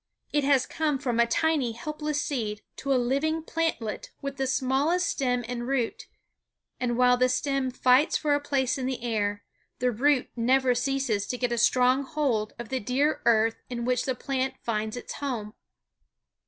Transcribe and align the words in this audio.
It 0.33 0.43
has 0.43 0.65
come 0.65 0.97
from 0.97 1.19
a 1.19 1.27
tiny 1.27 1.73
helpless 1.73 2.19
seed 2.19 2.63
to 2.77 2.91
a 2.91 2.97
living 2.97 3.43
plantlet 3.43 4.09
with 4.19 4.37
the 4.37 4.47
smallest 4.47 5.07
stem 5.07 5.45
and 5.47 5.67
root, 5.67 6.07
and 6.79 6.97
while 6.97 7.17
the 7.17 7.29
stem 7.29 7.69
fights 7.69 8.17
for 8.17 8.33
a 8.33 8.39
place 8.41 8.79
in 8.79 8.87
the 8.87 9.03
air 9.03 9.43
the 9.77 9.91
root 9.91 10.31
never 10.35 10.73
ceases 10.73 11.27
to 11.27 11.37
get 11.37 11.51
a 11.51 11.57
strong 11.59 12.01
hold 12.03 12.53
of 12.57 12.69
the 12.69 12.79
dear 12.79 13.21
earth 13.27 13.61
in 13.69 13.85
which 13.85 14.05
the 14.05 14.15
plant 14.15 14.55
finds 14.63 14.97
its 14.97 15.13
home. 15.13 15.53